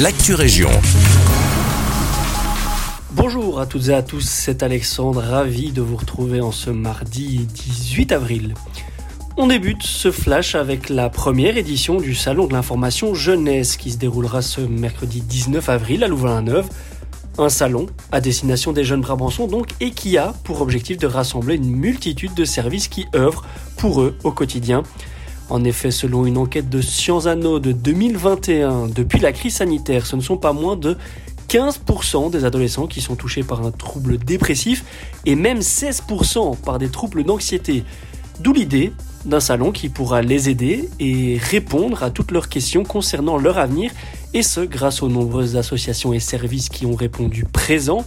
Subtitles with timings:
[0.00, 0.70] l'actu région.
[3.12, 7.46] Bonjour à toutes et à tous, c'est Alexandre, ravi de vous retrouver en ce mardi
[7.46, 8.54] 18 avril.
[9.36, 13.96] On débute ce flash avec la première édition du Salon de l'information jeunesse qui se
[13.96, 16.68] déroulera ce mercredi 19 avril à Louvain-la-Neuve.
[17.38, 21.54] Un salon à destination des jeunes Brabançons donc et qui a pour objectif de rassembler
[21.54, 23.44] une multitude de services qui œuvrent
[23.76, 24.82] pour eux au quotidien.
[25.50, 30.16] En effet, selon une enquête de Sciences Anno de 2021, depuis la crise sanitaire, ce
[30.16, 30.96] ne sont pas moins de
[31.48, 34.84] 15% des adolescents qui sont touchés par un trouble dépressif
[35.26, 37.84] et même 16% par des troubles d'anxiété.
[38.40, 38.92] D'où l'idée
[39.24, 43.90] d'un salon qui pourra les aider et répondre à toutes leurs questions concernant leur avenir,
[44.32, 48.04] et ce grâce aux nombreuses associations et services qui ont répondu présents.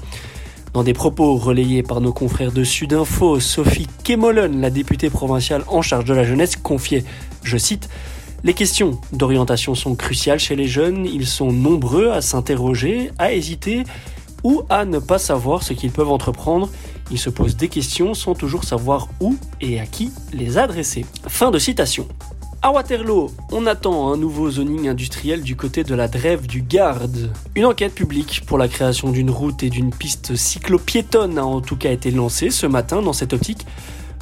[0.74, 5.82] Dans des propos relayés par nos confrères de Sudinfo, Sophie Kemolen, la députée provinciale en
[5.82, 7.04] charge de la jeunesse, confiait,
[7.44, 7.90] je cite,
[8.44, 13.84] les questions d'orientation sont cruciales chez les jeunes, ils sont nombreux à s'interroger, à hésiter
[14.44, 16.70] ou à ne pas savoir ce qu'ils peuvent entreprendre.
[17.10, 21.06] Ils se posent des questions sans toujours savoir où et à qui les adresser.
[21.28, 22.08] Fin de citation.
[22.64, 27.32] À Waterloo, on attend un nouveau zoning industriel du côté de la Drève du Garde.
[27.56, 31.76] Une enquête publique pour la création d'une route et d'une piste cyclo-piétonne a en tout
[31.76, 33.68] cas été lancée ce matin dans cette optique.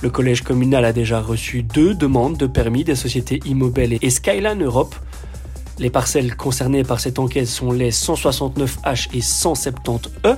[0.03, 4.63] Le collège communal a déjà reçu deux demandes de permis des sociétés Immobile et Skyline
[4.63, 4.95] Europe.
[5.79, 10.35] Les parcelles concernées par cette enquête sont les 169H et 170E,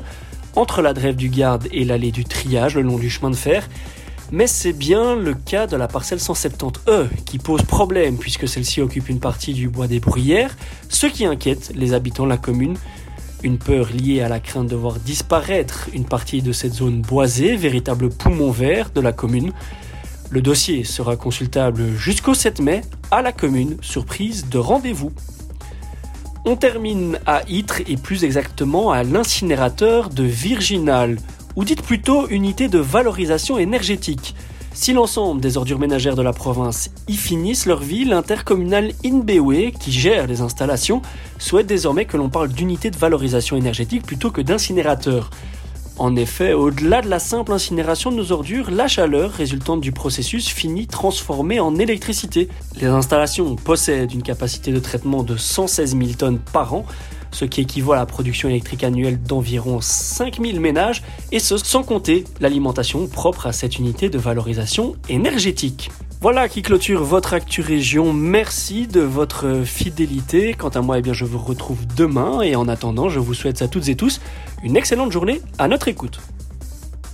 [0.56, 3.68] entre la Drève du Garde et l'allée du Triage le long du chemin de fer.
[4.32, 9.08] Mais c'est bien le cas de la parcelle 170E qui pose problème puisque celle-ci occupe
[9.08, 10.58] une partie du bois des bruyères,
[10.90, 12.78] ce qui inquiète les habitants de la commune.
[13.44, 17.56] Une peur liée à la crainte de voir disparaître une partie de cette zone boisée,
[17.56, 19.54] véritable poumon vert de la commune.
[20.30, 25.14] Le dossier sera consultable jusqu'au 7 mai à la commune, surprise de rendez-vous.
[26.44, 31.18] On termine à Ytre et plus exactement à l'incinérateur de Virginal,
[31.58, 34.36] ou dites plutôt unité de valorisation énergétique.
[34.74, 39.92] Si l'ensemble des ordures ménagères de la province y finissent leur vie, l'intercommunal Inbewe, qui
[39.92, 41.02] gère les installations,
[41.40, 45.32] souhaite désormais que l'on parle d'unité de valorisation énergétique plutôt que d'incinérateur.
[45.98, 50.48] En effet, au-delà de la simple incinération de nos ordures, la chaleur résultante du processus
[50.48, 52.50] finit transformée en électricité.
[52.80, 56.86] Les installations possèdent une capacité de traitement de 116 000 tonnes par an,
[57.32, 62.24] ce qui équivaut à la production électrique annuelle d'environ 5000 ménages, et ce sans compter
[62.40, 65.92] l'alimentation propre à cette unité de valorisation énergétique.
[66.20, 68.12] Voilà qui clôture votre Actu Région.
[68.12, 70.56] Merci de votre fidélité.
[70.56, 73.62] Quant à moi, eh bien, je vous retrouve demain et en attendant, je vous souhaite
[73.62, 74.20] à toutes et tous
[74.64, 76.20] une excellente journée à notre écoute.